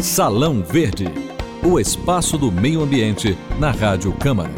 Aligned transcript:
Salão 0.00 0.62
Verde, 0.62 1.06
o 1.64 1.80
espaço 1.80 2.36
do 2.36 2.52
meio 2.52 2.82
ambiente 2.82 3.36
na 3.58 3.70
Rádio 3.70 4.12
Câmara. 4.12 4.52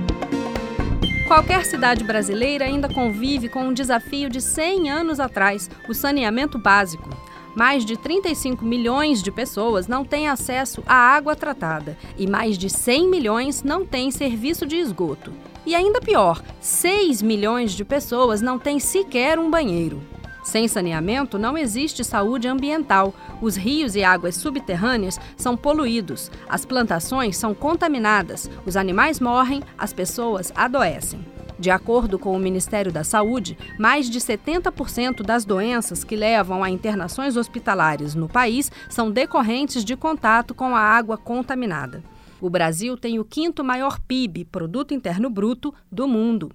Qualquer 1.29 1.65
cidade 1.65 2.03
brasileira 2.03 2.65
ainda 2.65 2.89
convive 2.89 3.49
com 3.49 3.69
um 3.69 3.73
desafio 3.73 4.29
de 4.29 4.41
100 4.41 4.91
anos 4.91 5.21
atrás, 5.21 5.71
o 5.89 5.95
saneamento 5.95 6.59
básico. 6.59 7.09
Mais 7.55 7.85
de 7.85 7.97
35 7.97 8.65
milhões 8.65 9.23
de 9.23 9.31
pessoas 9.31 9.87
não 9.87 10.05
têm 10.05 10.29
acesso 10.29 10.83
à 10.87 10.95
água 10.95 11.37
tratada 11.37 11.97
e 12.19 12.27
mais 12.27 12.59
de 12.59 12.69
100 12.69 13.09
milhões 13.09 13.63
não 13.63 13.87
têm 13.87 14.11
serviço 14.11 14.67
de 14.67 14.77
esgoto. 14.77 15.33
E 15.65 15.75
ainda 15.75 16.01
pior, 16.01 16.43
6 16.61 17.23
milhões 17.23 17.73
de 17.73 17.85
pessoas 17.85 18.43
não 18.43 18.59
têm 18.59 18.81
sequer 18.81 19.39
um 19.39 19.49
banheiro. 19.49 20.03
Sem 20.43 20.67
saneamento, 20.69 21.39
não 21.39 21.59
existe 21.59 22.05
saúde 22.05 22.49
ambiental. 22.49 23.15
Os 23.41 23.57
rios 23.57 23.95
e 23.95 24.03
águas 24.03 24.37
subterrâneas 24.37 25.21
são 25.37 25.57
poluídos, 25.57 26.31
as 26.49 26.65
plantações 26.65 27.37
são 27.37 27.55
contaminadas, 27.55 28.51
os 28.65 28.77
animais 28.77 29.21
morrem, 29.21 29.63
as 29.77 29.93
pessoas 29.93 30.53
adoecem. 30.55 31.21
De 31.59 31.71
acordo 31.71 32.21
com 32.21 32.37
o 32.37 32.39
Ministério 32.39 32.93
da 32.93 33.03
Saúde, 33.03 33.59
mais 33.77 34.09
de 34.09 34.21
70% 34.21 35.23
das 35.23 35.45
doenças 35.45 36.05
que 36.05 36.15
levam 36.15 36.63
a 36.63 36.71
internações 36.71 37.37
hospitalares 37.37 38.15
no 38.15 38.29
país 38.29 38.71
são 38.89 39.11
decorrentes 39.11 39.85
de 39.85 39.97
contato 39.97 40.55
com 40.55 40.77
a 40.77 40.81
água 40.81 41.19
contaminada. 41.19 42.01
O 42.41 42.49
Brasil 42.49 42.97
tem 42.97 43.19
o 43.19 43.25
quinto 43.25 43.65
maior 43.65 43.99
PIB, 43.99 44.45
Produto 44.45 44.95
Interno 44.95 45.29
Bruto, 45.29 45.75
do 45.91 46.07
mundo 46.07 46.53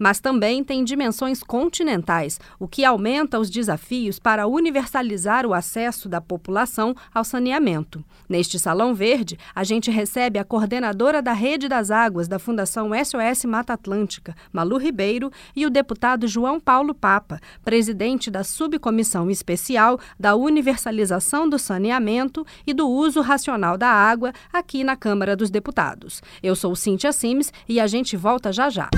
mas 0.00 0.18
também 0.18 0.64
tem 0.64 0.82
dimensões 0.82 1.42
continentais, 1.42 2.40
o 2.58 2.66
que 2.66 2.86
aumenta 2.86 3.38
os 3.38 3.50
desafios 3.50 4.18
para 4.18 4.46
universalizar 4.46 5.44
o 5.44 5.52
acesso 5.52 6.08
da 6.08 6.22
população 6.22 6.96
ao 7.14 7.22
saneamento. 7.22 8.02
Neste 8.26 8.58
Salão 8.58 8.94
Verde, 8.94 9.38
a 9.54 9.62
gente 9.62 9.90
recebe 9.90 10.38
a 10.38 10.44
coordenadora 10.44 11.20
da 11.20 11.34
Rede 11.34 11.68
das 11.68 11.90
Águas 11.90 12.26
da 12.26 12.38
Fundação 12.38 12.90
SOS 12.94 13.44
Mata 13.44 13.74
Atlântica, 13.74 14.34
Malu 14.50 14.78
Ribeiro, 14.78 15.30
e 15.54 15.66
o 15.66 15.70
deputado 15.70 16.26
João 16.26 16.58
Paulo 16.58 16.94
Papa, 16.94 17.38
presidente 17.62 18.30
da 18.30 18.42
Subcomissão 18.42 19.30
Especial 19.30 20.00
da 20.18 20.34
Universalização 20.34 21.48
do 21.48 21.58
Saneamento 21.58 22.46
e 22.66 22.72
do 22.72 22.88
Uso 22.88 23.20
Racional 23.20 23.76
da 23.76 23.88
Água 23.88 24.32
aqui 24.50 24.82
na 24.82 24.96
Câmara 24.96 25.36
dos 25.36 25.50
Deputados. 25.50 26.22
Eu 26.42 26.56
sou 26.56 26.74
Cíntia 26.74 27.12
Simes 27.12 27.52
e 27.68 27.78
a 27.78 27.86
gente 27.86 28.16
volta 28.16 28.50
já 28.50 28.70
já. 28.70 28.88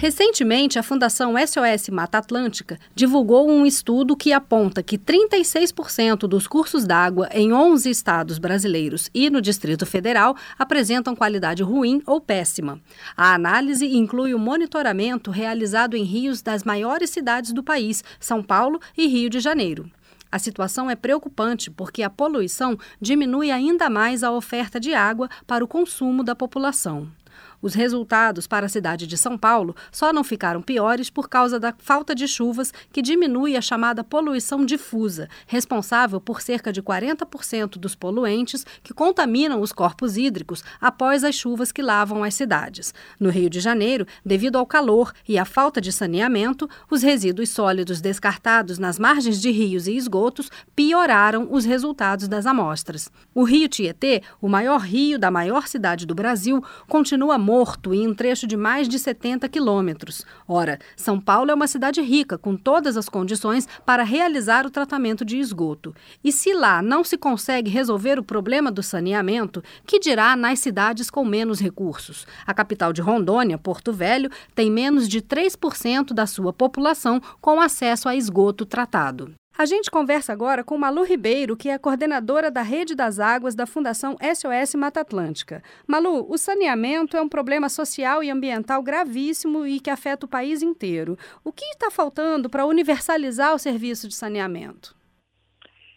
Recentemente, 0.00 0.78
a 0.78 0.82
Fundação 0.82 1.34
SOS 1.36 1.90
Mata 1.90 2.16
Atlântica 2.16 2.78
divulgou 2.94 3.50
um 3.50 3.66
estudo 3.66 4.16
que 4.16 4.32
aponta 4.32 4.82
que 4.82 4.96
36% 4.96 6.20
dos 6.20 6.46
cursos 6.46 6.86
d'água 6.86 7.28
em 7.34 7.52
11 7.52 7.90
estados 7.90 8.38
brasileiros 8.38 9.10
e 9.12 9.28
no 9.28 9.42
Distrito 9.42 9.84
Federal 9.84 10.34
apresentam 10.58 11.14
qualidade 11.14 11.62
ruim 11.62 12.00
ou 12.06 12.18
péssima. 12.18 12.80
A 13.14 13.34
análise 13.34 13.94
inclui 13.94 14.32
o 14.32 14.38
monitoramento 14.38 15.30
realizado 15.30 15.94
em 15.94 16.02
rios 16.02 16.40
das 16.40 16.64
maiores 16.64 17.10
cidades 17.10 17.52
do 17.52 17.62
país, 17.62 18.02
São 18.18 18.42
Paulo 18.42 18.80
e 18.96 19.06
Rio 19.06 19.28
de 19.28 19.38
Janeiro. 19.38 19.90
A 20.32 20.38
situação 20.38 20.88
é 20.88 20.96
preocupante 20.96 21.70
porque 21.70 22.02
a 22.02 22.08
poluição 22.08 22.78
diminui 22.98 23.50
ainda 23.50 23.90
mais 23.90 24.22
a 24.22 24.32
oferta 24.32 24.80
de 24.80 24.94
água 24.94 25.28
para 25.46 25.62
o 25.62 25.68
consumo 25.68 26.24
da 26.24 26.34
população. 26.34 27.19
Os 27.62 27.74
resultados 27.74 28.46
para 28.46 28.66
a 28.66 28.68
cidade 28.68 29.06
de 29.06 29.16
São 29.18 29.36
Paulo 29.36 29.76
só 29.92 30.12
não 30.12 30.24
ficaram 30.24 30.62
piores 30.62 31.10
por 31.10 31.28
causa 31.28 31.60
da 31.60 31.74
falta 31.78 32.14
de 32.14 32.26
chuvas, 32.26 32.72
que 32.92 33.02
diminui 33.02 33.56
a 33.56 33.60
chamada 33.60 34.02
poluição 34.02 34.64
difusa, 34.64 35.28
responsável 35.46 36.20
por 36.20 36.40
cerca 36.40 36.72
de 36.72 36.82
40% 36.82 37.78
dos 37.78 37.94
poluentes 37.94 38.64
que 38.82 38.94
contaminam 38.94 39.60
os 39.60 39.72
corpos 39.72 40.16
hídricos 40.16 40.64
após 40.80 41.22
as 41.22 41.34
chuvas 41.34 41.70
que 41.70 41.82
lavam 41.82 42.24
as 42.24 42.34
cidades. 42.34 42.94
No 43.18 43.28
Rio 43.28 43.50
de 43.50 43.60
Janeiro, 43.60 44.06
devido 44.24 44.56
ao 44.56 44.66
calor 44.66 45.12
e 45.28 45.38
à 45.38 45.44
falta 45.44 45.80
de 45.80 45.92
saneamento, 45.92 46.68
os 46.90 47.02
resíduos 47.02 47.50
sólidos 47.50 48.00
descartados 48.00 48.78
nas 48.78 48.98
margens 48.98 49.40
de 49.40 49.50
rios 49.50 49.86
e 49.86 49.96
esgotos 49.96 50.50
pioraram 50.74 51.48
os 51.50 51.64
resultados 51.64 52.26
das 52.26 52.46
amostras. 52.46 53.10
O 53.34 53.44
Rio 53.44 53.68
Tietê, 53.68 54.22
o 54.40 54.48
maior 54.48 54.80
rio 54.80 55.18
da 55.18 55.30
maior 55.30 55.68
cidade 55.68 56.06
do 56.06 56.14
Brasil, 56.14 56.64
continua 56.88 57.38
morto 57.50 57.92
em 57.92 58.06
um 58.06 58.14
trecho 58.14 58.46
de 58.46 58.56
mais 58.56 58.88
de 58.88 58.96
70 58.96 59.48
quilômetros. 59.48 60.24
Ora, 60.46 60.78
São 60.96 61.20
Paulo 61.20 61.50
é 61.50 61.54
uma 61.54 61.66
cidade 61.66 62.00
rica, 62.00 62.38
com 62.38 62.56
todas 62.56 62.96
as 62.96 63.08
condições 63.08 63.66
para 63.84 64.04
realizar 64.04 64.64
o 64.64 64.70
tratamento 64.70 65.24
de 65.24 65.36
esgoto. 65.36 65.92
E 66.22 66.30
se 66.30 66.52
lá 66.52 66.80
não 66.80 67.02
se 67.02 67.18
consegue 67.18 67.68
resolver 67.68 68.20
o 68.20 68.22
problema 68.22 68.70
do 68.70 68.84
saneamento, 68.84 69.64
que 69.84 69.98
dirá 69.98 70.36
nas 70.36 70.60
cidades 70.60 71.10
com 71.10 71.24
menos 71.24 71.58
recursos? 71.58 72.24
A 72.46 72.54
capital 72.54 72.92
de 72.92 73.02
Rondônia, 73.02 73.58
Porto 73.58 73.92
Velho, 73.92 74.30
tem 74.54 74.70
menos 74.70 75.08
de 75.08 75.20
3% 75.20 76.12
da 76.12 76.28
sua 76.28 76.52
população 76.52 77.20
com 77.40 77.60
acesso 77.60 78.08
a 78.08 78.14
esgoto 78.14 78.64
tratado. 78.64 79.39
A 79.56 79.66
gente 79.66 79.90
conversa 79.90 80.32
agora 80.32 80.64
com 80.64 80.78
Malu 80.78 81.02
Ribeiro, 81.02 81.56
que 81.56 81.68
é 81.68 81.78
coordenadora 81.78 82.50
da 82.50 82.62
Rede 82.62 82.94
das 82.94 83.18
Águas 83.18 83.54
da 83.54 83.66
Fundação 83.66 84.16
SOS 84.22 84.74
Mata 84.74 85.00
Atlântica. 85.00 85.62
Malu, 85.86 86.30
o 86.30 86.38
saneamento 86.38 87.16
é 87.16 87.20
um 87.20 87.28
problema 87.28 87.68
social 87.68 88.22
e 88.22 88.30
ambiental 88.30 88.82
gravíssimo 88.82 89.66
e 89.66 89.78
que 89.78 89.90
afeta 89.90 90.24
o 90.24 90.28
país 90.28 90.62
inteiro. 90.62 91.18
O 91.44 91.52
que 91.52 91.64
está 91.66 91.90
faltando 91.90 92.48
para 92.48 92.64
universalizar 92.64 93.54
o 93.54 93.58
serviço 93.58 94.08
de 94.08 94.14
saneamento? 94.14 94.98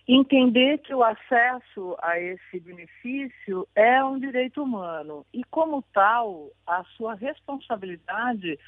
Entender 0.05 0.79
que 0.79 0.93
o 0.93 1.01
acesso 1.01 1.95
a 2.01 2.19
esse 2.19 2.59
benefício 2.59 3.65
é 3.73 4.03
um 4.03 4.19
direito 4.19 4.61
humano 4.61 5.25
e, 5.33 5.41
como 5.45 5.81
tal, 5.93 6.51
a 6.67 6.83
sua 6.97 7.13
responsabilidade 7.13 8.59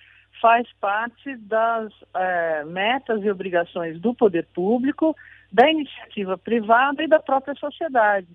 faz 0.42 0.68
parte 0.80 1.36
das 1.38 1.92
é, 2.14 2.64
metas 2.66 3.24
e 3.24 3.30
obrigações 3.30 4.00
do 4.00 4.14
poder 4.14 4.46
público, 4.54 5.16
da 5.52 5.70
iniciativa 5.70 6.38
privada 6.38 7.04
e 7.04 7.08
da 7.08 7.20
própria 7.20 7.56
sociedade. 7.56 8.28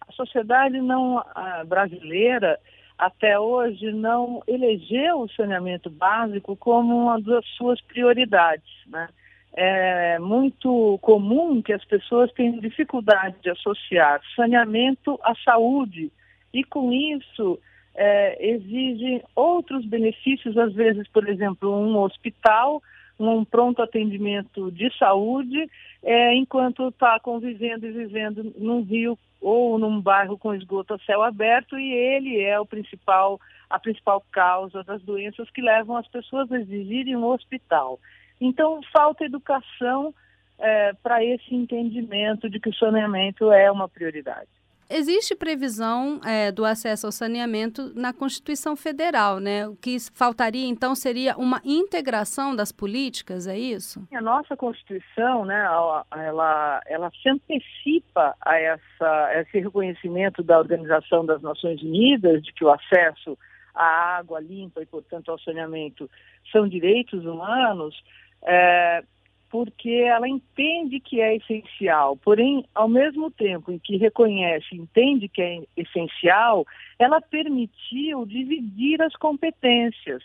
A 0.00 0.12
sociedade 0.12 0.80
não 0.80 1.18
a 1.18 1.64
brasileira 1.64 2.58
até 2.98 3.38
hoje 3.38 3.92
não 3.92 4.42
elegeu 4.46 5.20
o 5.20 5.28
saneamento 5.30 5.88
básico 5.88 6.56
como 6.56 7.04
uma 7.04 7.20
das 7.20 7.46
suas 7.56 7.80
prioridades. 7.82 8.70
Né? 8.86 9.08
É 9.54 10.18
muito 10.18 10.98
comum 11.00 11.62
que 11.62 11.72
as 11.72 11.84
pessoas 11.84 12.32
tenham 12.32 12.58
dificuldade 12.58 13.36
de 13.40 13.50
associar 13.50 14.20
saneamento 14.34 15.18
à 15.22 15.34
saúde 15.44 16.10
e 16.52 16.64
com 16.64 16.92
isso 16.92 17.58
é, 17.94 18.50
exigem 18.50 19.22
outros 19.34 19.84
benefícios, 19.84 20.56
às 20.56 20.72
vezes, 20.72 21.08
por 21.08 21.28
exemplo, 21.28 21.74
um 21.74 21.98
hospital, 21.98 22.82
um 23.18 23.44
pronto 23.44 23.82
atendimento 23.82 24.70
de 24.70 24.96
saúde, 24.96 25.68
é, 26.02 26.34
enquanto 26.34 26.88
está 26.88 27.18
convivendo 27.18 27.86
e 27.86 27.90
vivendo 27.90 28.54
num 28.56 28.82
rio 28.82 29.18
ou 29.40 29.78
num 29.78 30.00
bairro 30.00 30.38
com 30.38 30.54
esgoto 30.54 30.94
a 30.94 30.98
céu 30.98 31.22
aberto 31.22 31.78
e 31.78 31.92
ele 31.92 32.40
é 32.40 32.58
o 32.58 32.66
principal, 32.66 33.40
a 33.68 33.78
principal 33.78 34.22
causa 34.32 34.82
das 34.84 35.02
doenças 35.02 35.50
que 35.50 35.60
levam 35.60 35.96
as 35.96 36.06
pessoas 36.08 36.50
a 36.52 36.58
exigirem 36.58 37.16
um 37.16 37.26
hospital. 37.26 37.98
Então, 38.40 38.80
falta 38.92 39.24
educação 39.24 40.14
é, 40.58 40.92
para 41.02 41.24
esse 41.24 41.54
entendimento 41.54 42.48
de 42.48 42.60
que 42.60 42.68
o 42.68 42.74
saneamento 42.74 43.50
é 43.52 43.70
uma 43.70 43.88
prioridade. 43.88 44.48
Existe 44.90 45.36
previsão 45.36 46.18
é, 46.24 46.50
do 46.50 46.64
acesso 46.64 47.06
ao 47.06 47.12
saneamento 47.12 47.92
na 47.94 48.12
Constituição 48.12 48.74
Federal, 48.74 49.38
né? 49.38 49.68
O 49.68 49.76
que 49.76 49.98
faltaria, 50.14 50.66
então, 50.66 50.94
seria 50.94 51.36
uma 51.36 51.60
integração 51.62 52.56
das 52.56 52.72
políticas, 52.72 53.46
é 53.46 53.58
isso? 53.58 54.02
A 54.14 54.20
nossa 54.22 54.56
Constituição, 54.56 55.44
né, 55.44 55.62
ela, 56.10 56.80
ela 56.86 57.10
se 57.22 57.28
antecipa 57.28 58.34
a, 58.40 58.58
essa, 58.58 59.30
esse 59.40 59.60
reconhecimento 59.60 60.42
da 60.42 60.58
Organização 60.58 61.24
das 61.24 61.42
Nações 61.42 61.82
Unidas 61.82 62.42
de 62.42 62.52
que 62.54 62.64
o 62.64 62.70
acesso 62.70 63.36
à 63.74 64.16
água 64.16 64.40
limpa 64.40 64.82
e, 64.82 64.86
portanto, 64.86 65.30
ao 65.30 65.38
saneamento 65.38 66.10
são 66.50 66.66
direitos 66.66 67.26
humanos. 67.26 67.94
É, 68.42 69.04
porque 69.50 69.90
ela 69.90 70.28
entende 70.28 71.00
que 71.00 71.20
é 71.20 71.36
essencial, 71.36 72.16
porém, 72.16 72.64
ao 72.74 72.88
mesmo 72.88 73.30
tempo 73.30 73.72
em 73.72 73.78
que 73.78 73.96
reconhece, 73.96 74.74
entende 74.74 75.28
que 75.28 75.40
é 75.40 75.62
essencial, 75.76 76.66
ela 76.98 77.20
permitiu 77.20 78.26
dividir 78.26 79.00
as 79.00 79.14
competências. 79.14 80.22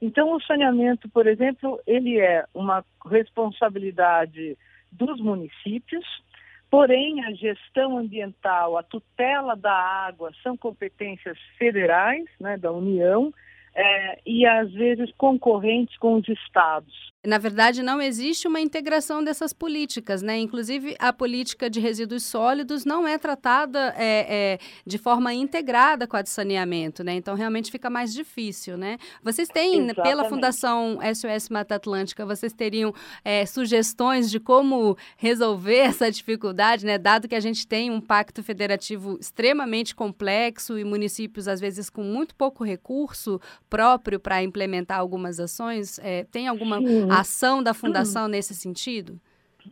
Então, 0.00 0.32
o 0.34 0.40
saneamento, 0.40 1.08
por 1.08 1.26
exemplo, 1.26 1.80
ele 1.86 2.18
é 2.18 2.44
uma 2.54 2.84
responsabilidade 3.06 4.56
dos 4.90 5.20
municípios, 5.20 6.06
porém, 6.70 7.24
a 7.24 7.32
gestão 7.32 7.98
ambiental, 7.98 8.78
a 8.78 8.82
tutela 8.82 9.56
da 9.56 9.72
água 9.72 10.30
são 10.42 10.56
competências 10.56 11.38
federais, 11.58 12.24
né, 12.38 12.56
da 12.56 12.72
União, 12.72 13.32
é, 13.74 14.18
e 14.24 14.46
às 14.46 14.72
vezes 14.72 15.12
concorrentes 15.16 15.96
com 15.98 16.14
os 16.14 16.28
estados. 16.28 17.09
Na 17.22 17.36
verdade, 17.36 17.82
não 17.82 18.00
existe 18.00 18.48
uma 18.48 18.62
integração 18.62 19.22
dessas 19.22 19.52
políticas, 19.52 20.22
né? 20.22 20.38
Inclusive, 20.38 20.96
a 20.98 21.12
política 21.12 21.68
de 21.68 21.78
resíduos 21.78 22.22
sólidos 22.22 22.86
não 22.86 23.06
é 23.06 23.18
tratada 23.18 23.94
é, 23.94 24.54
é, 24.54 24.58
de 24.86 24.96
forma 24.96 25.34
integrada 25.34 26.06
com 26.06 26.16
a 26.16 26.22
de 26.22 26.30
saneamento, 26.30 27.04
né? 27.04 27.12
Então, 27.12 27.34
realmente 27.34 27.70
fica 27.70 27.90
mais 27.90 28.14
difícil, 28.14 28.78
né? 28.78 28.96
Vocês 29.22 29.48
têm, 29.48 29.84
Exatamente. 29.84 30.02
pela 30.02 30.30
Fundação 30.30 30.98
SOS 31.14 31.50
Mata 31.50 31.74
Atlântica, 31.74 32.24
vocês 32.24 32.54
teriam 32.54 32.94
é, 33.22 33.44
sugestões 33.44 34.30
de 34.30 34.40
como 34.40 34.96
resolver 35.18 35.76
essa 35.92 36.10
dificuldade, 36.10 36.86
né? 36.86 36.96
Dado 36.96 37.28
que 37.28 37.34
a 37.34 37.40
gente 37.40 37.66
tem 37.66 37.90
um 37.90 38.00
pacto 38.00 38.42
federativo 38.42 39.18
extremamente 39.20 39.94
complexo 39.94 40.78
e 40.78 40.84
municípios, 40.84 41.48
às 41.48 41.60
vezes, 41.60 41.90
com 41.90 42.02
muito 42.02 42.34
pouco 42.34 42.64
recurso 42.64 43.38
próprio 43.68 44.18
para 44.18 44.42
implementar 44.42 44.98
algumas 44.98 45.38
ações, 45.38 45.98
é, 45.98 46.24
tem 46.24 46.48
alguma... 46.48 46.78
Sim 46.78 47.09
ação 47.18 47.62
da 47.62 47.74
Fundação 47.74 48.28
nesse 48.28 48.54
sentido? 48.54 49.18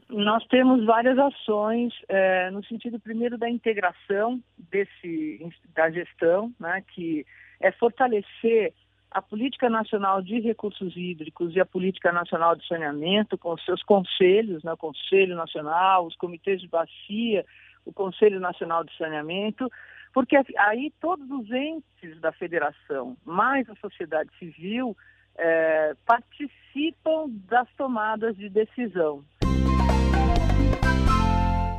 Nós 0.08 0.44
temos 0.48 0.84
várias 0.84 1.18
ações 1.18 1.94
é, 2.08 2.50
no 2.50 2.64
sentido 2.64 2.98
primeiro 3.00 3.38
da 3.38 3.48
integração 3.48 4.40
desse 4.70 5.46
da 5.74 5.90
gestão, 5.90 6.52
né, 6.58 6.82
que 6.94 7.24
é 7.60 7.72
fortalecer 7.72 8.74
a 9.10 9.22
política 9.22 9.70
nacional 9.70 10.20
de 10.20 10.38
recursos 10.40 10.94
hídricos 10.96 11.54
e 11.56 11.60
a 11.60 11.66
política 11.66 12.12
nacional 12.12 12.54
de 12.54 12.66
saneamento 12.66 13.38
com 13.38 13.54
os 13.54 13.64
seus 13.64 13.82
conselhos, 13.82 14.62
né, 14.62 14.72
o 14.72 14.76
Conselho 14.76 15.34
Nacional, 15.34 16.06
os 16.06 16.16
comitês 16.16 16.60
de 16.60 16.68
bacia, 16.68 17.44
o 17.84 17.92
Conselho 17.92 18.38
Nacional 18.38 18.84
de 18.84 18.94
Saneamento, 18.96 19.70
porque 20.12 20.36
aí 20.58 20.92
todos 21.00 21.30
os 21.30 21.50
entes 21.50 22.20
da 22.20 22.32
federação, 22.32 23.16
mais 23.24 23.68
a 23.70 23.74
sociedade 23.76 24.30
civil, 24.38 24.94
é, 25.38 25.94
participam 26.04 27.30
das 27.48 27.68
tomadas 27.76 28.36
de 28.36 28.48
decisão. 28.48 29.24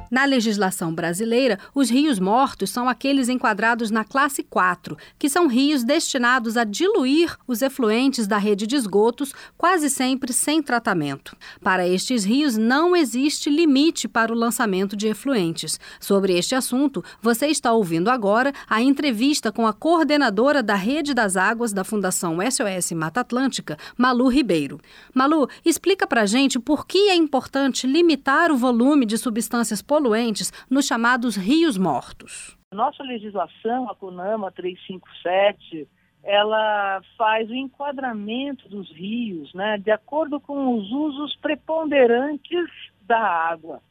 Na 0.10 0.26
legislação 0.26 0.94
brasileira, 0.94 1.60
os 1.74 1.90
rios 1.90 2.20
mortos 2.20 2.72
são 2.72 2.90
aqueles 2.90 3.30
enquadrados 3.30 3.92
na 3.92 4.04
classe 4.04 4.42
4, 4.42 4.98
que 5.20 5.30
são 5.30 5.48
rios 5.48 5.84
destinados 5.84 6.58
a 6.58 6.64
diluir 6.64 7.38
os 7.48 7.62
efluentes 7.62 8.26
da 8.26 8.38
rede 8.38 8.66
de 8.66 8.76
esgotos, 8.76 9.34
quase 9.58 9.90
sempre 9.90 10.34
sem 10.34 10.64
tratamento. 10.64 11.38
Para 11.62 11.88
estes 11.88 12.24
rios, 12.24 12.58
não 12.58 12.96
existe 12.96 13.50
limite 13.50 14.08
para 14.08 14.34
o 14.34 14.36
lançamento 14.36 14.96
de 14.96 15.08
efluentes. 15.08 15.80
Sobre 16.00 16.38
este 16.38 16.56
assunto, 16.56 17.04
você 17.22 17.48
está 17.48 17.72
ouvindo 17.72 18.10
agora 18.10 18.52
a 18.68 18.82
entrevista 18.82 19.52
com 19.52 19.68
a 19.68 19.74
coordenadora 19.74 20.64
da 20.64 20.76
Rede 20.76 21.14
das 21.14 21.38
Águas 21.38 21.72
da 21.72 21.84
Fundação 21.84 22.38
SOS 22.40 22.94
Mata 22.94 23.22
Atlântica, 23.22 23.78
Malu 23.96 24.28
Ribeiro. 24.28 24.80
Malu, 25.14 25.48
explica 25.64 26.08
para 26.08 26.26
gente 26.26 26.60
por 26.60 26.88
que 26.88 27.10
é 27.10 27.16
importante 27.16 27.86
limitar 27.86 28.52
o 28.52 28.58
volume 28.58 29.06
de 29.06 29.18
substâncias 29.18 29.82
poluentes 29.82 29.99
poluentes 30.00 30.52
nos 30.70 30.88
chamados 30.88 31.36
rios 31.36 31.78
mortos. 31.78 32.58
Nossa 32.72 33.04
legislação, 33.04 33.90
a 33.90 33.96
CONAMA 33.96 34.50
357, 34.52 35.88
ela 36.24 37.02
faz 37.18 37.50
o 37.50 37.54
enquadramento 37.54 38.70
dos 38.70 38.90
rios 38.92 39.54
né, 39.54 39.78
de 39.78 39.92
acordo 39.92 40.40
com 40.40 40.78
os 40.78 40.90
usos 40.90 41.36
preponderantes 41.38 42.70
da 43.02 43.20
água. 43.20 43.82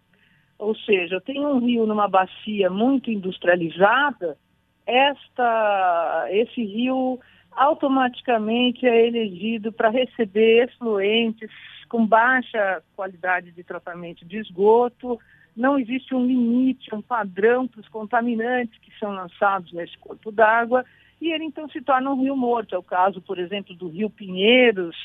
Ou 0.59 0.75
seja, 0.75 1.21
tenho 1.21 1.49
um 1.49 1.59
rio 1.59 1.87
numa 1.87 2.09
bacia 2.09 2.71
muito 2.71 3.11
industrializada, 3.11 4.39
esta, 4.87 6.27
esse 6.31 6.65
rio 6.65 7.21
automaticamente 7.53 8.87
é 8.87 9.07
elegido 9.07 9.71
para 9.71 9.91
receber 9.91 10.65
efluentes 10.65 11.51
com 11.89 12.07
baixa 12.07 12.83
qualidade 12.97 13.51
de 13.53 13.63
tratamento 13.63 14.25
de 14.25 14.39
esgoto, 14.39 15.19
não 15.59 15.79
existe 15.79 16.15
um 16.15 16.25
limite, 16.25 16.95
um 16.95 17.03
padrão 17.03 17.67
para 17.67 17.81
os 17.81 17.89
contaminantes 17.89 18.79
que 18.81 18.97
são 18.99 19.13
lançados 19.13 19.73
nesse 19.73 19.99
corpo 19.99 20.31
d'água, 20.31 20.85
e 21.21 21.33
ele 21.33 21.45
então 21.45 21.69
se 21.69 21.81
torna 21.81 22.11
um 22.11 22.23
rio 22.23 22.37
morto. 22.37 22.75
É 22.75 22.79
o 22.79 22.83
caso, 22.83 23.21
por 23.21 23.39
exemplo, 23.39 23.75
do 23.75 23.89
Rio 23.89 24.09
Pinheiros, 24.09 24.97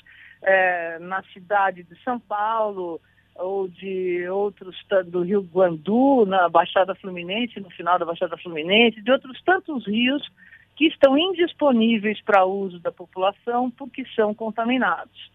é, 0.41 0.99
na 0.99 1.23
cidade 1.33 1.83
de 1.83 2.01
São 2.03 2.19
Paulo, 2.19 3.01
ou 3.35 3.67
de 3.67 4.27
outros, 4.29 4.75
do 5.07 5.23
Rio 5.23 5.41
Guandu, 5.41 6.25
na 6.27 6.47
Baixada 6.47 6.93
Fluminense, 6.93 7.59
no 7.59 7.71
final 7.71 7.97
da 7.97 8.05
Baixada 8.05 8.37
Fluminense, 8.37 9.01
de 9.01 9.11
outros 9.11 9.41
tantos 9.41 9.87
rios 9.87 10.21
que 10.75 10.85
estão 10.85 11.17
indisponíveis 11.17 12.21
para 12.21 12.45
uso 12.45 12.79
da 12.79 12.91
população 12.91 13.71
porque 13.71 14.05
são 14.15 14.33
contaminados. 14.33 15.32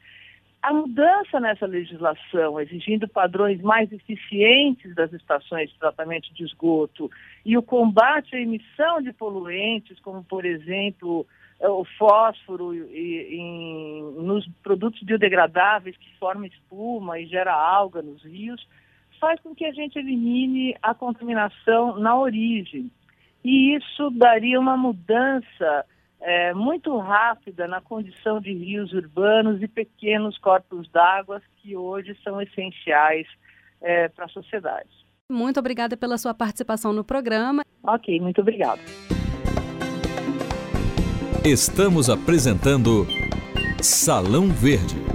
A 0.60 0.72
mudança 0.72 1.38
nessa 1.38 1.66
legislação, 1.66 2.60
exigindo 2.60 3.06
padrões 3.06 3.60
mais 3.62 3.90
eficientes 3.92 4.92
das 4.94 5.12
estações 5.12 5.70
de 5.70 5.78
tratamento 5.78 6.32
de 6.34 6.44
esgoto 6.44 7.08
e 7.46 7.56
o 7.56 7.62
combate 7.62 8.34
à 8.34 8.40
emissão 8.40 9.00
de 9.00 9.12
poluentes, 9.12 10.00
como, 10.00 10.24
por 10.24 10.44
exemplo, 10.44 11.24
eh, 11.60 11.68
o 11.68 11.84
fósforo 11.96 12.74
em, 12.74 14.02
nos 14.18 14.48
produtos 14.62 15.00
biodegradáveis 15.02 15.96
que 15.96 16.18
formam 16.18 16.46
espuma 16.46 17.20
e 17.20 17.26
gera 17.26 17.54
alga 17.54 18.02
nos 18.02 18.22
rios, 18.24 18.66
faz 19.20 19.40
com 19.40 19.54
que 19.54 19.64
a 19.64 19.72
gente 19.72 19.96
elimine 19.96 20.76
a 20.82 20.92
contaminação 20.92 21.98
na 21.98 22.18
origem. 22.18 22.90
E 23.44 23.76
isso 23.76 24.10
daria 24.10 24.58
uma 24.58 24.76
mudança 24.76 25.86
é, 26.20 26.52
muito 26.52 26.96
rápida 26.98 27.66
na 27.66 27.80
condição 27.80 28.40
de 28.40 28.52
rios 28.52 28.92
urbanos 28.92 29.62
e 29.62 29.68
pequenos 29.68 30.36
corpos 30.38 30.88
d'água 30.90 31.40
que 31.56 31.76
hoje 31.76 32.16
são 32.24 32.40
essenciais 32.40 33.26
é, 33.80 34.08
para 34.08 34.24
a 34.24 34.28
sociedade. 34.28 34.88
Muito 35.30 35.60
obrigada 35.60 35.96
pela 35.96 36.16
sua 36.18 36.34
participação 36.34 36.92
no 36.92 37.04
programa. 37.04 37.62
Ok, 37.82 38.18
muito 38.20 38.40
obrigada. 38.40 38.80
Estamos 41.44 42.10
apresentando 42.10 43.06
Salão 43.80 44.48
Verde. 44.48 45.07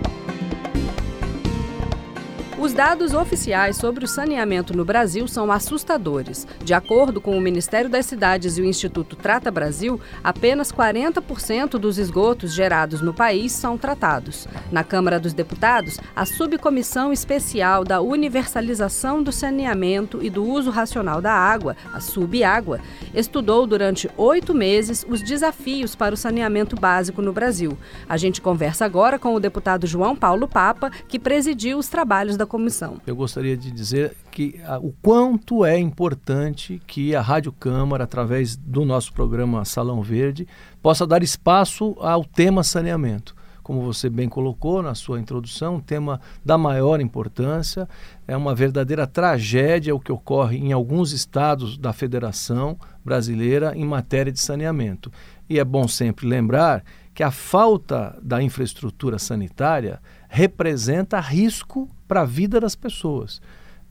Os 2.63 2.71
dados 2.71 3.13
oficiais 3.13 3.75
sobre 3.75 4.05
o 4.05 4.07
saneamento 4.07 4.73
no 4.73 4.85
Brasil 4.85 5.27
são 5.27 5.51
assustadores. 5.51 6.47
De 6.63 6.73
acordo 6.73 7.19
com 7.19 7.37
o 7.37 7.41
Ministério 7.41 7.89
das 7.89 8.05
Cidades 8.05 8.57
e 8.57 8.61
o 8.61 8.65
Instituto 8.65 9.17
Trata 9.17 9.51
Brasil, 9.51 9.99
apenas 10.23 10.71
40% 10.71 11.71
dos 11.71 11.97
esgotos 11.97 12.53
gerados 12.53 13.01
no 13.01 13.13
país 13.13 13.51
são 13.51 13.77
tratados. 13.77 14.47
Na 14.71 14.81
Câmara 14.81 15.19
dos 15.19 15.33
Deputados, 15.33 15.99
a 16.15 16.25
Subcomissão 16.25 17.11
Especial 17.11 17.83
da 17.83 17.99
Universalização 17.99 19.21
do 19.21 19.33
Saneamento 19.33 20.23
e 20.23 20.29
do 20.29 20.45
Uso 20.45 20.69
Racional 20.69 21.21
da 21.21 21.33
Água, 21.33 21.75
a 21.93 21.99
Subágua, 21.99 22.79
estudou 23.13 23.67
durante 23.67 24.09
oito 24.15 24.53
meses 24.53 25.05
os 25.09 25.21
desafios 25.21 25.97
para 25.97 26.15
o 26.15 26.17
saneamento 26.17 26.77
básico 26.77 27.21
no 27.21 27.33
Brasil. 27.33 27.77
A 28.07 28.15
gente 28.15 28.39
conversa 28.39 28.85
agora 28.85 29.19
com 29.19 29.35
o 29.35 29.39
deputado 29.39 29.85
João 29.85 30.15
Paulo 30.15 30.47
Papa, 30.47 30.89
que 31.09 31.19
presidiu 31.19 31.77
os 31.77 31.89
trabalhos 31.89 32.37
da 32.37 32.52
comissão. 32.53 33.01
Eu 33.07 33.15
gostaria 33.15 33.57
de 33.57 33.71
dizer 33.71 34.15
que 34.29 34.61
a, 34.63 34.77
o 34.77 34.93
quanto 35.01 35.65
é 35.65 35.75
importante 35.75 36.79
que 36.85 37.15
a 37.15 37.21
Rádio 37.21 37.51
Câmara, 37.51 38.03
através 38.03 38.55
do 38.55 38.85
nosso 38.85 39.11
programa 39.11 39.65
Salão 39.65 40.03
Verde, 40.03 40.47
possa 40.79 41.07
dar 41.07 41.23
espaço 41.23 41.95
ao 41.99 42.23
tema 42.23 42.63
saneamento 42.63 43.35
como 43.63 43.81
você 43.81 44.09
bem 44.09 44.27
colocou 44.27 44.81
na 44.83 44.93
sua 44.93 45.21
introdução, 45.21 45.75
um 45.75 45.79
tema 45.79 46.19
da 46.43 46.57
maior 46.57 46.99
importância. 46.99 47.87
É 48.27 48.35
uma 48.35 48.53
verdadeira 48.53 49.07
tragédia 49.07 49.95
o 49.95 50.01
que 50.01 50.11
ocorre 50.11 50.57
em 50.57 50.73
alguns 50.73 51.13
estados 51.13 51.77
da 51.77 51.93
Federação 51.93 52.77
Brasileira 53.05 53.71
em 53.73 53.85
matéria 53.85 54.33
de 54.33 54.41
saneamento. 54.41 55.09
E 55.49 55.59
é 55.59 55.63
bom 55.63 55.87
sempre 55.87 56.27
lembrar 56.27 56.83
que 57.13 57.23
a 57.23 57.31
falta 57.31 58.19
da 58.21 58.43
infraestrutura 58.43 59.17
sanitária 59.17 60.01
representa 60.27 61.19
risco 61.21 61.87
para 62.13 62.21
a 62.21 62.25
vida 62.25 62.59
das 62.59 62.75
pessoas. 62.75 63.41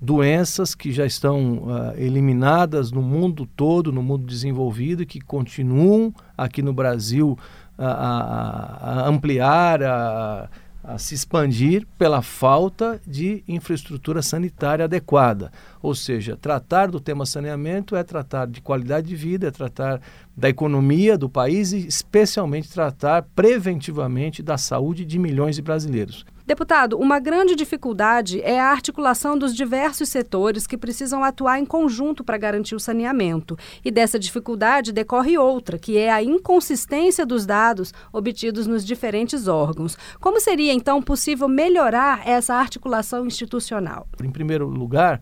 Doenças 0.00 0.76
que 0.76 0.92
já 0.92 1.04
estão 1.04 1.54
uh, 1.64 1.92
eliminadas 1.96 2.92
no 2.92 3.02
mundo 3.02 3.44
todo, 3.56 3.90
no 3.90 4.00
mundo 4.00 4.24
desenvolvido, 4.24 5.02
e 5.02 5.06
que 5.06 5.20
continuam 5.20 6.14
aqui 6.38 6.62
no 6.62 6.72
Brasil 6.72 7.36
a, 7.76 7.88
a, 7.88 9.00
a 9.00 9.08
ampliar, 9.08 9.82
a, 9.82 10.48
a 10.84 10.98
se 10.98 11.16
expandir 11.16 11.84
pela 11.98 12.22
falta 12.22 13.00
de 13.04 13.42
infraestrutura 13.48 14.22
sanitária 14.22 14.84
adequada. 14.84 15.50
Ou 15.82 15.92
seja, 15.92 16.36
tratar 16.36 16.92
do 16.92 17.00
tema 17.00 17.26
saneamento 17.26 17.96
é 17.96 18.04
tratar 18.04 18.46
de 18.46 18.60
qualidade 18.60 19.08
de 19.08 19.16
vida, 19.16 19.48
é 19.48 19.50
tratar 19.50 20.00
da 20.36 20.48
economia 20.48 21.18
do 21.18 21.28
país 21.28 21.72
e, 21.72 21.88
especialmente, 21.88 22.70
tratar 22.70 23.24
preventivamente 23.34 24.44
da 24.44 24.56
saúde 24.56 25.04
de 25.04 25.18
milhões 25.18 25.56
de 25.56 25.62
brasileiros. 25.62 26.24
Deputado, 26.44 26.98
uma 26.98 27.20
grande 27.20 27.54
dificuldade 27.54 28.40
é 28.42 28.58
a 28.58 28.70
articulação 28.70 29.38
dos 29.38 29.54
diversos 29.54 30.08
setores 30.08 30.66
que 30.66 30.76
precisam 30.76 31.22
atuar 31.22 31.58
em 31.58 31.64
conjunto 31.64 32.24
para 32.24 32.36
garantir 32.36 32.74
o 32.74 32.80
saneamento. 32.80 33.56
E 33.84 33.90
dessa 33.90 34.18
dificuldade 34.18 34.92
decorre 34.92 35.38
outra, 35.38 35.78
que 35.78 35.96
é 35.96 36.10
a 36.10 36.22
inconsistência 36.22 37.24
dos 37.24 37.46
dados 37.46 37.94
obtidos 38.12 38.66
nos 38.66 38.84
diferentes 38.84 39.46
órgãos. 39.46 39.96
Como 40.20 40.40
seria, 40.40 40.72
então, 40.72 41.00
possível 41.00 41.48
melhorar 41.48 42.26
essa 42.28 42.54
articulação 42.54 43.24
institucional? 43.24 44.08
Em 44.22 44.30
primeiro 44.30 44.66
lugar, 44.66 45.20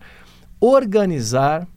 organizar 0.59 1.67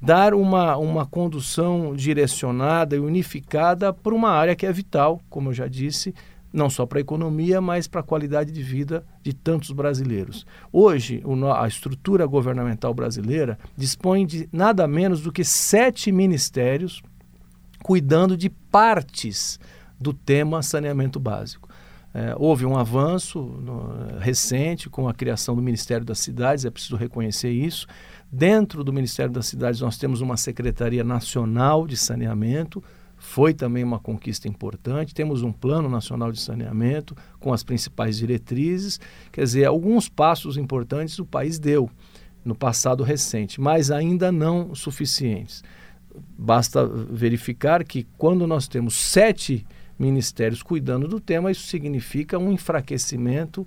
dar 0.00 0.32
uma, 0.32 0.76
uma 0.76 1.04
condução 1.04 1.94
direcionada 1.94 2.96
e 2.96 2.98
unificada 2.98 3.92
para 3.92 4.14
uma 4.14 4.30
área 4.30 4.56
que 4.56 4.64
é 4.64 4.72
vital, 4.72 5.20
como 5.28 5.50
eu 5.50 5.52
já 5.52 5.68
disse, 5.68 6.14
não 6.52 6.68
só 6.68 6.84
para 6.84 6.98
a 6.98 7.00
economia, 7.00 7.60
mas 7.60 7.86
para 7.86 8.00
a 8.00 8.04
qualidade 8.04 8.52
de 8.52 8.62
vida 8.62 9.04
de 9.22 9.32
tantos 9.32 9.70
brasileiros. 9.70 10.46
Hoje, 10.72 11.22
a 11.56 11.66
estrutura 11.66 12.26
governamental 12.26 12.92
brasileira 12.92 13.58
dispõe 13.76 14.26
de 14.26 14.48
nada 14.52 14.86
menos 14.86 15.20
do 15.20 15.32
que 15.32 15.44
sete 15.44 16.10
ministérios 16.10 17.02
cuidando 17.82 18.36
de 18.36 18.50
partes 18.50 19.58
do 19.98 20.12
tema 20.12 20.62
saneamento 20.62 21.20
básico. 21.20 21.68
É, 22.12 22.34
houve 22.36 22.66
um 22.66 22.76
avanço 22.76 23.40
no, 23.40 24.18
recente 24.18 24.90
com 24.90 25.08
a 25.08 25.14
criação 25.14 25.54
do 25.54 25.62
Ministério 25.62 26.04
das 26.04 26.18
Cidades, 26.18 26.64
é 26.64 26.70
preciso 26.70 26.96
reconhecer 26.96 27.50
isso. 27.50 27.86
Dentro 28.32 28.82
do 28.82 28.92
Ministério 28.92 29.32
das 29.32 29.46
Cidades, 29.46 29.80
nós 29.80 29.96
temos 29.96 30.20
uma 30.20 30.36
Secretaria 30.36 31.04
Nacional 31.04 31.86
de 31.86 31.96
Saneamento, 31.96 32.82
foi 33.20 33.52
também 33.52 33.84
uma 33.84 33.98
conquista 33.98 34.48
importante. 34.48 35.14
Temos 35.14 35.42
um 35.42 35.52
Plano 35.52 35.90
Nacional 35.90 36.32
de 36.32 36.40
Saneamento 36.40 37.14
com 37.38 37.52
as 37.52 37.62
principais 37.62 38.16
diretrizes, 38.16 38.98
quer 39.30 39.44
dizer, 39.44 39.66
alguns 39.66 40.08
passos 40.08 40.56
importantes 40.56 41.18
o 41.18 41.26
país 41.26 41.58
deu 41.58 41.88
no 42.42 42.54
passado 42.54 43.04
recente, 43.04 43.60
mas 43.60 43.90
ainda 43.90 44.32
não 44.32 44.74
suficientes. 44.74 45.62
Basta 46.36 46.86
verificar 46.86 47.84
que 47.84 48.06
quando 48.16 48.46
nós 48.46 48.66
temos 48.66 48.94
sete 48.94 49.66
ministérios 49.98 50.62
cuidando 50.62 51.06
do 51.06 51.20
tema, 51.20 51.50
isso 51.50 51.66
significa 51.66 52.38
um 52.38 52.50
enfraquecimento 52.50 53.66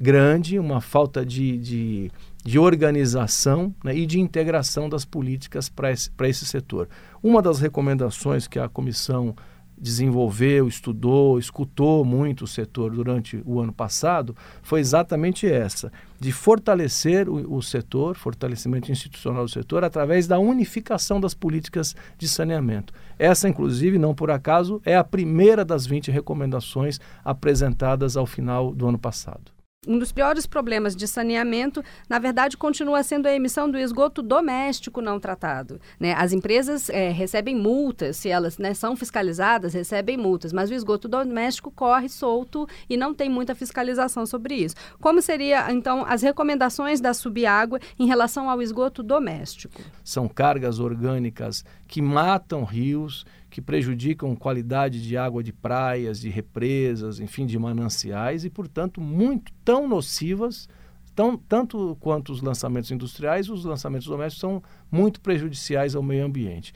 grande, 0.00 0.58
uma 0.58 0.80
falta 0.80 1.24
de, 1.24 1.56
de, 1.58 2.10
de 2.44 2.58
organização 2.58 3.74
né, 3.82 3.96
e 3.96 4.06
de 4.06 4.20
integração 4.20 4.88
das 4.88 5.04
políticas 5.04 5.68
para 5.68 5.90
esse, 5.90 6.10
esse 6.22 6.46
setor. 6.46 6.88
Uma 7.22 7.40
das 7.40 7.60
recomendações 7.60 8.46
que 8.46 8.58
a 8.58 8.68
comissão 8.68 9.34
desenvolveu, 9.76 10.68
estudou, 10.68 11.38
escutou 11.38 12.04
muito 12.04 12.44
o 12.44 12.46
setor 12.46 12.92
durante 12.92 13.42
o 13.44 13.60
ano 13.60 13.72
passado 13.72 14.36
foi 14.62 14.80
exatamente 14.80 15.46
essa, 15.46 15.92
de 16.18 16.32
fortalecer 16.32 17.28
o, 17.28 17.56
o, 17.56 17.62
setor, 17.62 18.16
fortalecimento 18.16 18.90
institucional 18.90 19.44
do 19.44 19.50
setor, 19.50 19.84
através 19.84 20.26
da 20.26 20.38
unificação 20.38 21.20
das 21.20 21.34
políticas 21.34 21.94
de 22.16 22.28
saneamento. 22.28 22.92
Essa, 23.18 23.48
inclusive, 23.48 23.98
não 23.98 24.14
por 24.14 24.30
acaso, 24.30 24.80
é 24.84 24.96
a 24.96 25.04
primeira 25.04 25.64
das 25.64 25.86
20 25.86 26.10
recomendações 26.10 27.00
apresentadas 27.24 28.16
ao 28.16 28.26
final 28.26 28.72
do 28.72 28.86
ano 28.86 28.98
passado 28.98 29.53
um 29.86 29.98
dos 29.98 30.12
piores 30.12 30.46
problemas 30.46 30.94
de 30.94 31.06
saneamento, 31.06 31.82
na 32.08 32.18
verdade, 32.18 32.56
continua 32.56 33.02
sendo 33.02 33.26
a 33.26 33.34
emissão 33.34 33.70
do 33.70 33.78
esgoto 33.78 34.22
doméstico 34.22 35.00
não 35.00 35.18
tratado. 35.20 35.80
Né? 35.98 36.12
As 36.14 36.32
empresas 36.32 36.88
é, 36.88 37.10
recebem 37.10 37.54
multas, 37.54 38.16
se 38.16 38.28
elas 38.28 38.58
né, 38.58 38.74
são 38.74 38.96
fiscalizadas, 38.96 39.74
recebem 39.74 40.16
multas, 40.16 40.52
mas 40.52 40.70
o 40.70 40.74
esgoto 40.74 41.08
doméstico 41.08 41.70
corre 41.70 42.08
solto 42.08 42.66
e 42.88 42.96
não 42.96 43.14
tem 43.14 43.28
muita 43.28 43.54
fiscalização 43.54 44.26
sobre 44.26 44.54
isso. 44.54 44.74
Como 45.00 45.20
seria, 45.20 45.70
então, 45.72 46.04
as 46.06 46.22
recomendações 46.22 47.00
da 47.00 47.14
Subágua 47.14 47.78
em 47.98 48.06
relação 48.06 48.48
ao 48.48 48.62
esgoto 48.62 49.02
doméstico? 49.02 49.80
São 50.02 50.28
cargas 50.28 50.78
orgânicas 50.78 51.64
que 51.86 52.02
matam 52.02 52.64
rios, 52.64 53.24
que 53.54 53.62
prejudicam 53.62 54.34
qualidade 54.34 55.00
de 55.00 55.16
água 55.16 55.40
de 55.40 55.52
praias, 55.52 56.20
de 56.20 56.28
represas, 56.28 57.20
enfim, 57.20 57.46
de 57.46 57.56
mananciais 57.56 58.44
e, 58.44 58.50
portanto, 58.50 59.00
muito 59.00 59.52
tão 59.64 59.86
nocivas, 59.86 60.68
tão, 61.14 61.36
tanto 61.36 61.96
quanto 62.00 62.32
os 62.32 62.42
lançamentos 62.42 62.90
industriais, 62.90 63.48
os 63.48 63.64
lançamentos 63.64 64.08
domésticos 64.08 64.40
são 64.40 64.60
muito 64.90 65.20
prejudiciais 65.20 65.94
ao 65.94 66.02
meio 66.02 66.24
ambiente. 66.26 66.74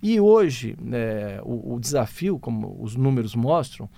E 0.00 0.20
hoje, 0.20 0.76
né, 0.80 1.40
o, 1.42 1.74
o 1.74 1.80
desafio, 1.80 2.38
como 2.38 2.80
os 2.80 2.94
números 2.94 3.34
mostram, 3.34 3.90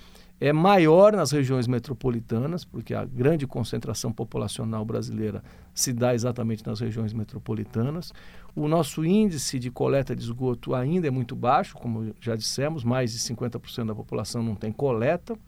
é 0.42 0.52
maior 0.52 1.12
nas 1.12 1.30
regiões 1.30 1.68
metropolitanas, 1.68 2.64
porque 2.64 2.92
a 2.94 3.04
grande 3.04 3.46
concentração 3.46 4.12
populacional 4.12 4.84
brasileira 4.84 5.40
se 5.72 5.92
dá 5.92 6.16
exatamente 6.16 6.66
nas 6.66 6.80
regiões 6.80 7.12
metropolitanas. 7.12 8.12
O 8.52 8.66
nosso 8.66 9.04
índice 9.04 9.56
de 9.56 9.70
coleta 9.70 10.16
de 10.16 10.22
esgoto 10.22 10.74
ainda 10.74 11.06
é 11.06 11.12
muito 11.12 11.36
baixo, 11.36 11.76
como 11.76 12.12
já 12.20 12.34
dissemos, 12.34 12.82
mais 12.82 13.12
de 13.12 13.20
50% 13.20 13.86
da 13.86 13.94
população 13.94 14.42
não 14.42 14.56
tem 14.56 14.72
coleta, 14.72 15.38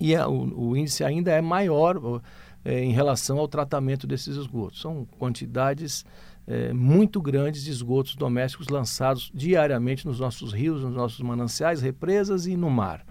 e 0.00 0.14
o, 0.16 0.68
o, 0.68 0.76
índice 0.76 1.02
ainda 1.02 1.32
é 1.32 1.40
maior 1.40 2.22
é, 2.64 2.78
em 2.78 2.92
relação 2.92 3.40
ao 3.40 3.48
tratamento 3.48 4.06
desses 4.06 4.36
esgotos. 4.36 4.80
São 4.80 5.04
quantidades 5.18 6.06
é, 6.46 6.72
muito 6.72 7.20
grandes 7.20 7.64
de 7.64 7.72
esgotos 7.72 8.14
domésticos 8.14 8.68
lançados 8.68 9.32
diariamente 9.34 10.06
nos 10.06 10.20
nossos 10.20 10.52
rios, 10.52 10.80
nos 10.84 10.94
nossos 10.94 11.20
mananciais, 11.20 11.82
represas 11.82 12.46
e 12.46 12.56
no 12.56 12.70
mar. 12.70 13.04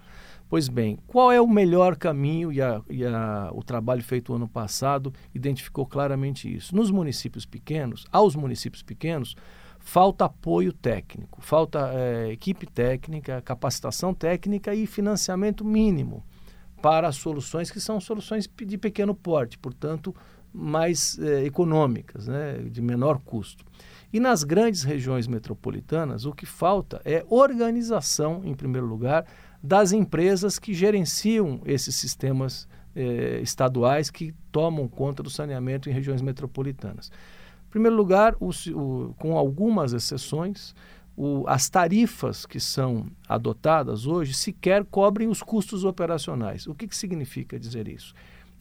Pois 0.52 0.68
bem, 0.68 0.98
qual 1.06 1.32
é 1.32 1.40
o 1.40 1.48
melhor 1.48 1.96
caminho? 1.96 2.52
E, 2.52 2.60
a, 2.60 2.82
e 2.90 3.06
a, 3.06 3.50
o 3.54 3.62
trabalho 3.62 4.02
feito 4.02 4.34
ano 4.34 4.46
passado 4.46 5.10
identificou 5.34 5.86
claramente 5.86 6.54
isso. 6.54 6.76
Nos 6.76 6.90
municípios 6.90 7.46
pequenos, 7.46 8.06
aos 8.12 8.36
municípios 8.36 8.82
pequenos, 8.82 9.34
falta 9.78 10.26
apoio 10.26 10.70
técnico, 10.70 11.40
falta 11.40 11.90
é, 11.94 12.30
equipe 12.32 12.66
técnica, 12.66 13.40
capacitação 13.40 14.12
técnica 14.12 14.74
e 14.74 14.86
financiamento 14.86 15.64
mínimo 15.64 16.22
para 16.82 17.10
soluções 17.12 17.70
que 17.70 17.80
são 17.80 17.98
soluções 17.98 18.46
de 18.46 18.76
pequeno 18.76 19.14
porte, 19.14 19.56
portanto, 19.56 20.14
mais 20.52 21.18
é, 21.18 21.46
econômicas, 21.46 22.28
né, 22.28 22.58
de 22.58 22.82
menor 22.82 23.20
custo. 23.20 23.64
E 24.12 24.20
nas 24.20 24.44
grandes 24.44 24.82
regiões 24.82 25.26
metropolitanas, 25.26 26.26
o 26.26 26.32
que 26.32 26.44
falta 26.44 27.00
é 27.06 27.24
organização, 27.30 28.42
em 28.44 28.52
primeiro 28.52 28.86
lugar, 28.86 29.24
das 29.62 29.92
empresas 29.92 30.58
que 30.58 30.74
gerenciam 30.74 31.60
esses 31.64 31.94
sistemas 31.94 32.68
eh, 32.96 33.40
estaduais 33.42 34.10
que 34.10 34.34
tomam 34.50 34.88
conta 34.88 35.22
do 35.22 35.30
saneamento 35.30 35.88
em 35.88 35.92
regiões 35.92 36.20
metropolitanas. 36.20 37.10
Em 37.66 37.70
primeiro 37.70 37.96
lugar, 37.96 38.34
o, 38.40 38.50
o, 38.50 39.14
com 39.14 39.36
algumas 39.36 39.92
exceções, 39.92 40.74
o, 41.16 41.44
as 41.46 41.70
tarifas 41.70 42.44
que 42.44 42.58
são 42.58 43.06
adotadas 43.28 44.06
hoje 44.06 44.34
sequer 44.34 44.84
cobrem 44.84 45.28
os 45.28 45.42
custos 45.42 45.84
operacionais. 45.84 46.66
O 46.66 46.74
que, 46.74 46.88
que 46.88 46.96
significa 46.96 47.58
dizer 47.58 47.88
isso? 47.88 48.14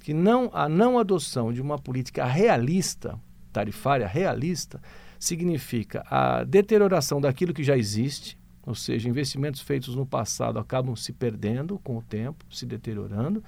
Que 0.04 0.14
não, 0.14 0.50
a 0.54 0.70
não 0.70 1.00
adoção 1.00 1.52
de 1.52 1.62
uma 1.62 1.78
política 1.78 2.24
realista, 2.26 3.20
tarifária 3.52 4.08
realista, 4.08 4.82
significa 5.20 6.04
a 6.10 6.44
deterioração 6.44 7.20
daquilo 7.20 7.54
que 7.54 7.64
já 7.64 7.78
existe, 7.78 8.38
ou 8.66 8.76
seja, 8.76 9.10
investimentos 9.10 9.62
feitos 9.62 9.96
no 9.96 10.06
passado 10.06 10.60
acabam 10.60 10.96
se 10.96 11.12
perdendo 11.12 11.80
com 11.80 11.98
o 11.98 12.02
tempo, 12.02 12.46
se 12.50 12.66
deteriorando. 12.66 13.44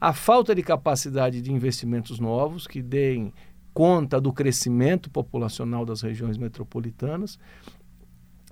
A 0.00 0.12
falta 0.12 0.54
de 0.54 0.62
capacidade 0.62 1.40
de 1.40 1.52
investimentos 1.52 2.18
novos 2.18 2.66
que 2.66 2.82
deem 2.82 3.32
conta 3.72 4.20
do 4.20 4.32
crescimento 4.32 5.10
populacional 5.10 5.84
das 5.84 6.02
regiões 6.02 6.36
metropolitanas 6.36 7.38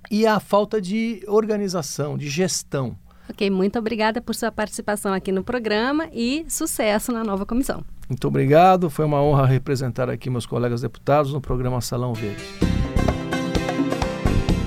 e 0.09 0.25
a 0.25 0.39
falta 0.39 0.81
de 0.81 1.23
organização, 1.27 2.17
de 2.17 2.27
gestão. 2.27 2.97
Ok, 3.29 3.49
muito 3.49 3.77
obrigada 3.77 4.21
por 4.21 4.35
sua 4.35 4.51
participação 4.51 5.13
aqui 5.13 5.31
no 5.31 5.43
programa 5.43 6.09
e 6.11 6.45
sucesso 6.49 7.11
na 7.11 7.23
nova 7.23 7.45
comissão. 7.45 7.83
Muito 8.09 8.27
obrigado, 8.27 8.89
foi 8.89 9.05
uma 9.05 9.21
honra 9.21 9.45
representar 9.45 10.09
aqui 10.09 10.29
meus 10.29 10.45
colegas 10.45 10.81
deputados 10.81 11.31
no 11.31 11.39
programa 11.39 11.79
Salão 11.79 12.13
Verde. 12.13 12.70